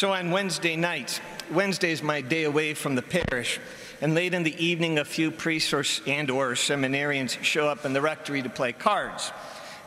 [0.00, 1.20] So on Wednesday nights,
[1.50, 3.60] Wednesday is my day away from the parish,
[4.00, 7.92] and late in the evening, a few priests or, and or seminarians show up in
[7.92, 9.30] the rectory to play cards.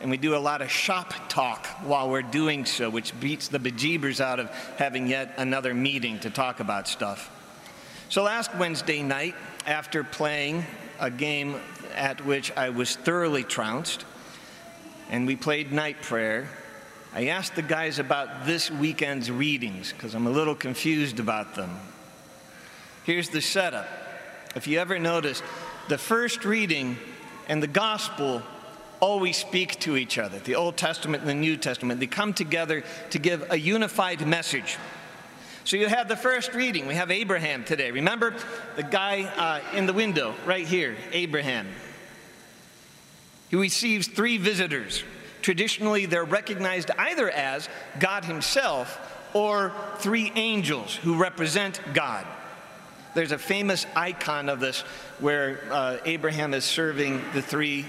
[0.00, 3.58] And we do a lot of shop talk while we're doing so, which beats the
[3.58, 7.28] bejeebers out of having yet another meeting to talk about stuff.
[8.08, 9.34] So last Wednesday night,
[9.66, 10.64] after playing
[11.00, 11.56] a game
[11.96, 14.04] at which I was thoroughly trounced,
[15.10, 16.48] and we played night prayer,
[17.14, 21.70] I asked the guys about this weekend's readings because I'm a little confused about them.
[23.04, 23.86] Here's the setup.
[24.56, 25.40] If you ever notice,
[25.88, 26.96] the first reading
[27.48, 28.42] and the gospel
[28.98, 30.40] always speak to each other.
[30.40, 34.76] The Old Testament and the New Testament, they come together to give a unified message.
[35.62, 36.88] So you have the first reading.
[36.88, 37.92] We have Abraham today.
[37.92, 38.34] Remember
[38.74, 41.68] the guy uh, in the window right here, Abraham.
[43.50, 45.04] He receives three visitors
[45.44, 47.68] Traditionally, they're recognized either as
[48.00, 48.98] God Himself
[49.34, 52.26] or three angels who represent God.
[53.12, 54.80] There's a famous icon of this
[55.18, 57.84] where uh, Abraham is serving the three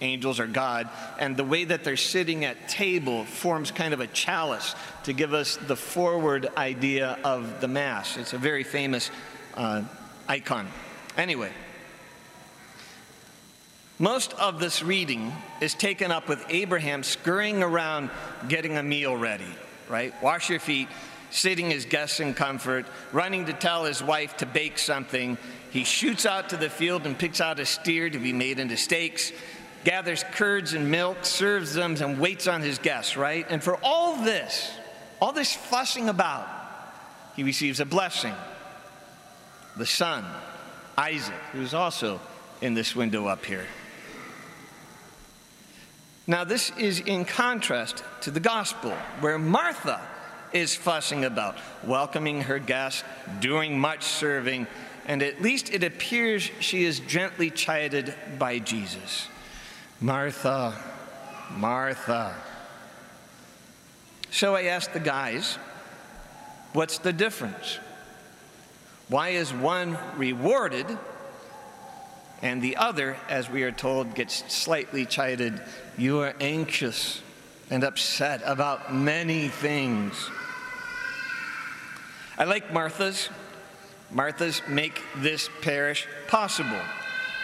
[0.00, 4.08] angels or God, and the way that they're sitting at table forms kind of a
[4.08, 4.74] chalice
[5.04, 8.16] to give us the forward idea of the Mass.
[8.16, 9.12] It's a very famous
[9.54, 9.84] uh,
[10.26, 10.66] icon.
[11.16, 11.52] Anyway,
[13.98, 18.10] most of this reading is taken up with Abraham scurrying around
[18.48, 19.44] getting a meal ready,
[19.88, 20.14] right?
[20.22, 20.88] Wash your feet,
[21.30, 25.38] sitting his guests in comfort, running to tell his wife to bake something.
[25.70, 28.76] He shoots out to the field and picks out a steer to be made into
[28.76, 29.32] steaks,
[29.84, 33.46] gathers curds and milk, serves them, and waits on his guests, right?
[33.48, 34.70] And for all this,
[35.20, 36.48] all this fussing about,
[37.36, 38.34] he receives a blessing.
[39.76, 40.24] The son,
[40.98, 42.20] Isaac, who's also
[42.60, 43.66] in this window up here.
[46.26, 50.00] Now, this is in contrast to the gospel, where Martha
[50.52, 53.02] is fussing about welcoming her guests,
[53.40, 54.66] doing much serving,
[55.06, 59.26] and at least it appears she is gently chided by Jesus.
[60.00, 60.78] Martha,
[61.56, 62.34] Martha.
[64.30, 65.56] So I asked the guys,
[66.72, 67.78] what's the difference?
[69.08, 70.86] Why is one rewarded
[72.42, 75.62] and the other, as we are told, gets slightly chided.
[75.96, 77.22] You are anxious
[77.70, 80.28] and upset about many things.
[82.36, 83.28] I like Martha's.
[84.10, 86.80] Martha's make this parish possible.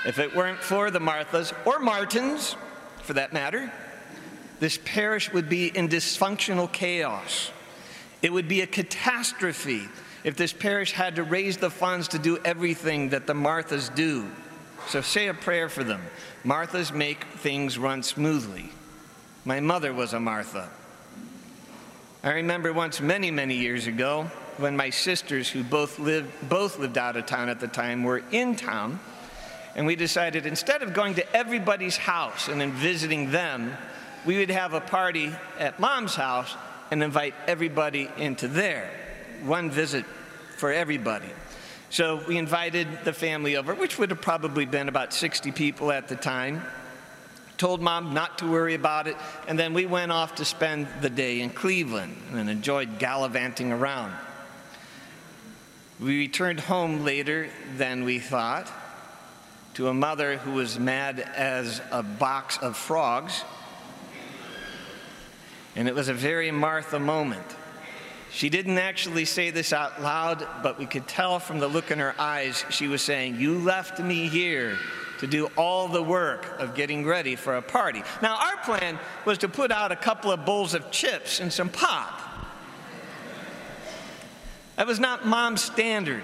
[0.04, 2.56] If it weren't for the Marthas, or Martins
[3.02, 3.72] for that matter,
[4.58, 7.52] this parish would be in dysfunctional chaos.
[8.20, 9.88] It would be a catastrophe
[10.24, 14.26] if this parish had to raise the funds to do everything that the Marthas do.
[14.88, 16.00] So say a prayer for them.
[16.44, 18.70] Marthas make things run smoothly.
[19.44, 20.70] My mother was a Martha.
[22.24, 26.96] I remember once many, many years ago when my sisters, who both lived, both lived
[26.96, 28.98] out of town at the time, were in town,
[29.76, 33.76] and we decided instead of going to everybody's house and then visiting them,
[34.24, 36.56] we would have a party at mom's house
[36.90, 38.90] and invite everybody into there.
[39.44, 40.06] One visit
[40.56, 41.28] for everybody.
[41.90, 46.08] So we invited the family over, which would have probably been about 60 people at
[46.08, 46.62] the time.
[47.56, 49.16] Told mom not to worry about it,
[49.48, 54.12] and then we went off to spend the day in Cleveland and enjoyed gallivanting around.
[55.98, 58.70] We returned home later than we thought
[59.74, 63.44] to a mother who was mad as a box of frogs.
[65.74, 67.46] And it was a very Martha moment.
[68.30, 71.98] She didn't actually say this out loud, but we could tell from the look in
[71.98, 74.76] her eyes she was saying, You left me here
[75.20, 78.02] to do all the work of getting ready for a party.
[78.22, 81.68] Now, our plan was to put out a couple of bowls of chips and some
[81.68, 82.20] pop.
[84.76, 86.22] That was not mom's standard.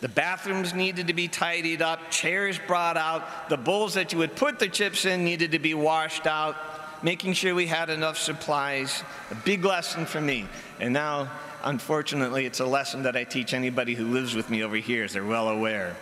[0.00, 4.34] The bathrooms needed to be tidied up, chairs brought out, the bowls that you would
[4.34, 6.56] put the chips in needed to be washed out
[7.02, 10.46] making sure we had enough supplies, a big lesson for me.
[10.78, 11.30] And now,
[11.62, 15.12] unfortunately, it's a lesson that I teach anybody who lives with me over here, as
[15.12, 15.96] they're well aware,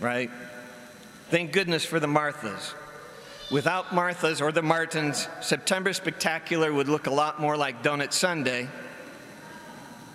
[0.00, 0.30] right?
[1.30, 2.74] Thank goodness for the Marthas.
[3.50, 8.68] Without Marthas or the Martins, September Spectacular would look a lot more like Donut Sunday.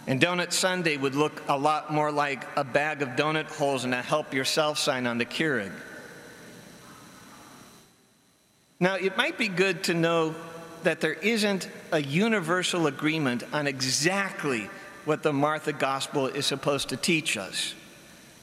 [0.08, 3.94] And Donut Sunday would look a lot more like a bag of donut holes and
[3.94, 5.72] a help yourself sign on the Keurig.
[8.80, 10.36] Now, it might be good to know
[10.84, 14.70] that there isn't a universal agreement on exactly
[15.06, 17.74] what the Martha Gospel is supposed to teach us.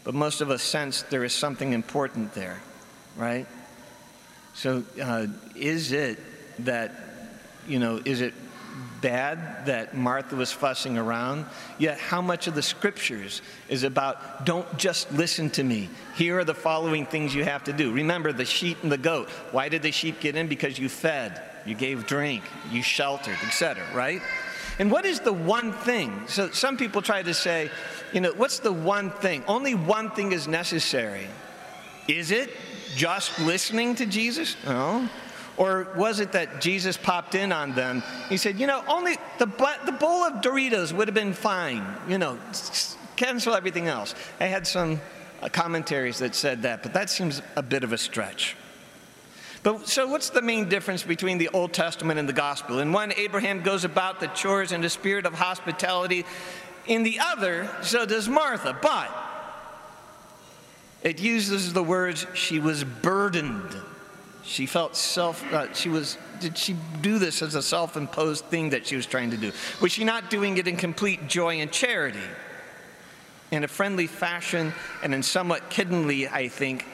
[0.05, 2.61] But most of us sense there is something important there,
[3.17, 3.47] right?
[4.55, 6.19] So, uh, is it
[6.65, 6.93] that,
[7.69, 8.35] you know, is it
[9.03, 11.45] bad that Martha was fussing around,
[11.79, 15.91] yet how much of the scriptures is about don't just listen to me.
[16.15, 17.93] Here are the following things you have to do.
[17.93, 19.29] Remember the sheep and the goat.
[19.51, 20.49] Why did the sheep get in?
[20.49, 24.23] Because you fed, you gave drink, you sheltered, etc., right?
[24.79, 26.23] And what is the one thing?
[26.29, 27.71] So some people try to say,
[28.13, 29.45] you know, what's the one thing?
[29.47, 31.27] Only one thing is necessary.
[32.09, 32.51] Is it
[32.97, 34.57] just listening to Jesus?
[34.65, 35.09] No.
[35.57, 38.03] Or was it that Jesus popped in on them?
[38.29, 39.47] He said, You know, only the,
[39.85, 41.85] the bowl of Doritos would have been fine.
[42.09, 42.39] You know,
[43.17, 44.15] cancel everything else.
[44.41, 45.01] I had some
[45.43, 48.57] uh, commentaries that said that, but that seems a bit of a stretch.
[49.63, 52.81] But so, what's the main difference between the Old Testament and the Gospel?
[52.81, 56.25] In one, Abraham goes about the chores in a spirit of hospitality.
[56.87, 58.77] In the other, so does Martha.
[58.81, 59.09] But
[61.03, 63.77] it uses the words, she was burdened
[64.45, 68.71] she felt self, uh, she was, did she do this as a self imposed thing
[68.71, 69.53] that she was trying to do?
[69.81, 72.19] Was she not doing it in complete joy and charity?
[73.51, 74.73] In a friendly fashion
[75.03, 76.87] and in somewhat kiddenly, I think,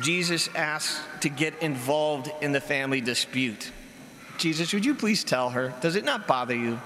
[0.00, 3.72] Jesus asks to get involved in the family dispute.
[4.38, 5.74] Jesus, would you please tell her?
[5.80, 6.78] Does it not bother you?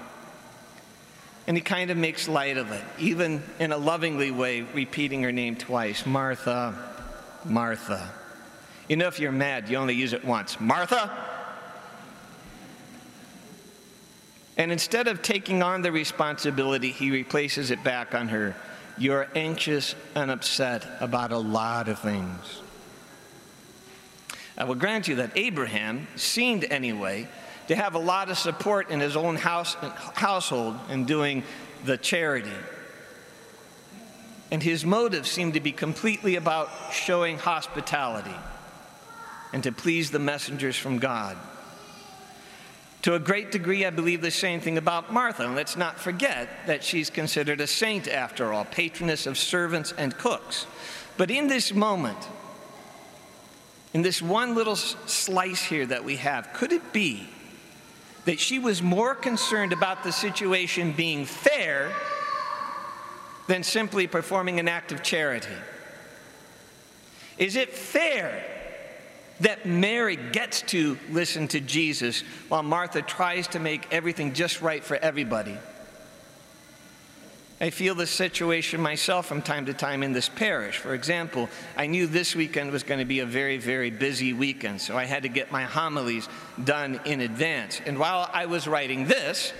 [1.45, 5.31] And he kind of makes light of it, even in a lovingly way, repeating her
[5.31, 6.73] name twice Martha,
[7.45, 8.11] Martha.
[8.87, 10.59] You know, if you're mad, you only use it once.
[10.59, 11.09] Martha?
[14.57, 18.55] And instead of taking on the responsibility, he replaces it back on her.
[18.97, 22.61] You're anxious and upset about a lot of things.
[24.55, 27.27] I will grant you that Abraham seemed, anyway,
[27.69, 29.73] to have a lot of support in his own house,
[30.13, 31.41] household in doing
[31.85, 32.51] the charity.
[34.51, 38.35] And his motives seemed to be completely about showing hospitality
[39.53, 41.37] and to please the messengers from God.
[43.03, 45.43] To a great degree, I believe the same thing about Martha.
[45.45, 50.17] And let's not forget that she's considered a saint after all, patroness of servants and
[50.17, 50.65] cooks.
[51.17, 52.17] But in this moment,
[53.93, 57.29] in this one little slice here that we have, could it be
[58.25, 61.91] that she was more concerned about the situation being fair
[63.47, 65.53] than simply performing an act of charity?
[67.37, 68.45] Is it fair
[69.43, 74.83] that Mary gets to listen to Jesus while Martha tries to make everything just right
[74.83, 75.57] for everybody.
[77.59, 80.77] I feel this situation myself from time to time in this parish.
[80.77, 84.81] For example, I knew this weekend was going to be a very, very busy weekend,
[84.81, 86.27] so I had to get my homilies
[86.61, 87.79] done in advance.
[87.85, 89.53] And while I was writing this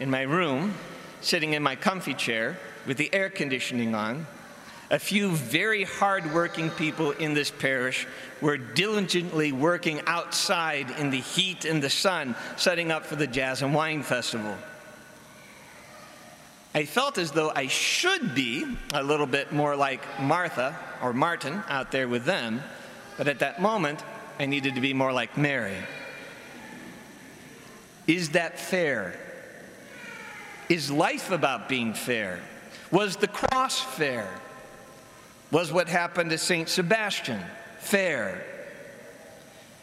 [0.00, 0.74] in my room,
[1.20, 4.26] sitting in my comfy chair with the air conditioning on,
[4.94, 8.06] a few very hardworking people in this parish
[8.40, 13.62] were diligently working outside in the heat and the sun, setting up for the Jazz
[13.62, 14.56] and Wine Festival.
[16.76, 21.64] I felt as though I should be a little bit more like Martha or Martin
[21.68, 22.62] out there with them,
[23.18, 24.00] but at that moment,
[24.38, 25.78] I needed to be more like Mary.
[28.06, 29.18] Is that fair?
[30.68, 32.38] Is life about being fair?
[32.92, 34.28] Was the cross fair?
[35.54, 36.68] Was what happened to St.
[36.68, 37.40] Sebastian
[37.78, 38.44] fair?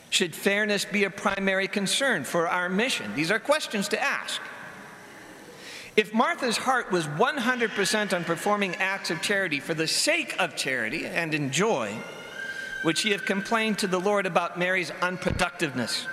[0.10, 3.16] Should fairness be a primary concern for our mission?
[3.16, 4.42] These are questions to ask.
[5.96, 11.06] If Martha's heart was 100% on performing acts of charity for the sake of charity
[11.06, 11.96] and in joy,
[12.84, 16.06] would she have complained to the Lord about Mary's unproductiveness?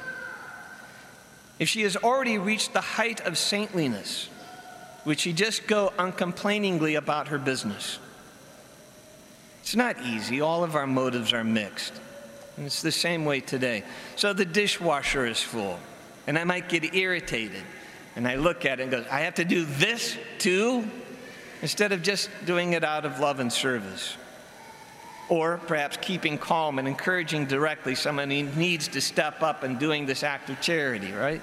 [1.59, 4.29] If she has already reached the height of saintliness,
[5.05, 7.99] would she just go uncomplainingly about her business?
[9.69, 10.41] It's not easy.
[10.41, 11.93] All of our motives are mixed.
[12.57, 13.85] And it's the same way today.
[14.17, 15.79] So the dishwasher is full,
[16.27, 17.61] and I might get irritated.
[18.17, 20.89] And I look at it and go, I have to do this too?
[21.61, 24.17] Instead of just doing it out of love and service.
[25.29, 30.07] Or perhaps keeping calm and encouraging directly someone who needs to step up and doing
[30.07, 31.43] this act of charity, right?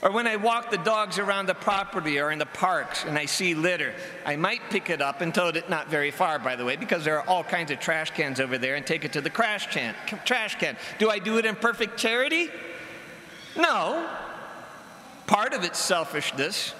[0.00, 3.26] Or when I walk the dogs around the property or in the parks and I
[3.26, 3.92] see litter,
[4.24, 7.04] I might pick it up and tote it not very far, by the way, because
[7.04, 9.66] there are all kinds of trash cans over there and take it to the trash
[9.72, 9.96] can.
[10.24, 10.76] Trash can.
[10.98, 12.48] Do I do it in perfect charity?
[13.56, 14.08] No.
[15.26, 16.74] Part of it's selfishness.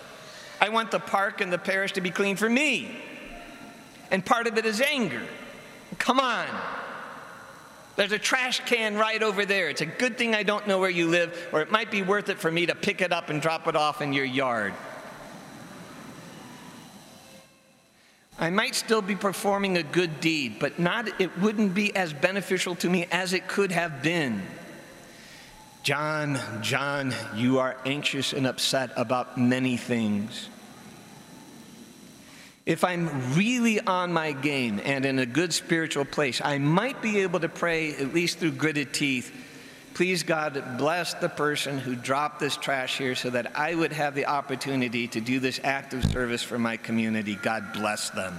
[0.61, 3.03] I want the park and the parish to be clean for me.
[4.13, 5.23] And part of it is anger.
[5.99, 6.47] Come on.
[7.99, 9.69] There's a trash can right over there.
[9.69, 12.29] It's a good thing I don't know where you live, or it might be worth
[12.29, 14.73] it for me to pick it up and drop it off in your yard.
[18.39, 22.77] I might still be performing a good deed, but not it wouldn't be as beneficial
[22.77, 24.43] to me as it could have been.
[25.83, 30.49] John, John, you are anxious and upset about many things.
[32.69, 37.21] If I'm really on my game and in a good spiritual place, I might be
[37.21, 39.35] able to pray, at least through gritted teeth,
[39.95, 44.15] please God, bless the person who dropped this trash here so that I would have
[44.15, 47.37] the opportunity to do this act of service for my community.
[47.37, 48.39] God bless them.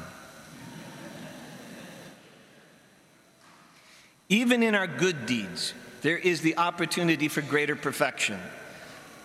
[4.30, 8.40] Even in our good deeds, there is the opportunity for greater perfection.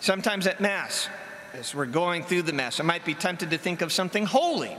[0.00, 1.10] Sometimes at Mass,
[1.52, 4.74] as we're going through the Mass, I might be tempted to think of something holy,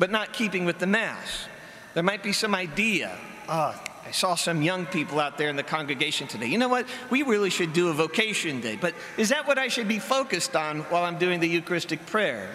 [0.00, 1.46] but not keeping with the Mass.
[1.92, 3.16] There might be some idea.
[3.48, 6.46] Oh, I saw some young people out there in the congregation today.
[6.46, 6.86] You know what?
[7.10, 8.78] We really should do a vocation day.
[8.80, 12.48] But is that what I should be focused on while I'm doing the Eucharistic prayer?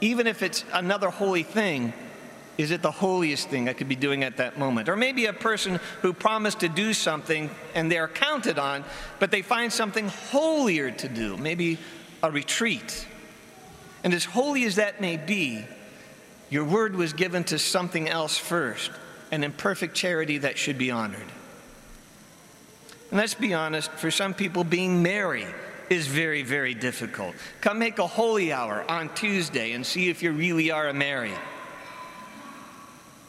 [0.00, 1.92] Even if it's another holy thing,
[2.56, 4.88] is it the holiest thing I could be doing at that moment?
[4.88, 8.84] Or maybe a person who promised to do something and they're counted on,
[9.18, 11.76] but they find something holier to do, maybe
[12.22, 13.06] a retreat.
[14.02, 15.66] And as holy as that may be,
[16.54, 18.92] your word was given to something else first,
[19.32, 21.26] an imperfect charity that should be honored.
[23.10, 25.48] And let's be honest, for some people, being Mary
[25.90, 27.34] is very, very difficult.
[27.60, 31.32] Come make a holy hour on Tuesday and see if you really are a Mary.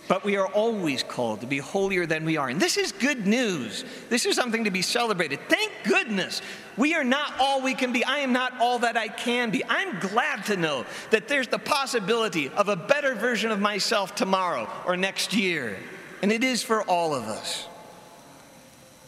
[0.07, 2.47] But we are always called to be holier than we are.
[2.47, 3.83] And this is good news.
[4.09, 5.39] This is something to be celebrated.
[5.49, 6.43] Thank goodness.
[6.77, 8.03] We are not all we can be.
[8.05, 9.63] I am not all that I can be.
[9.67, 14.69] I'm glad to know that there's the possibility of a better version of myself tomorrow
[14.85, 15.77] or next year.
[16.21, 17.67] And it is for all of us.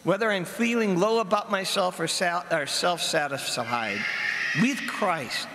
[0.02, 3.98] Whether I'm feeling low about myself or, self satisfied,
[4.60, 5.46] with Christ,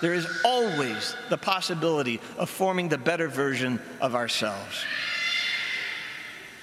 [0.00, 4.84] there is always the possibility of forming the better version of ourselves.